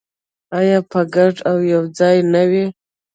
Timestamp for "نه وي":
2.33-2.65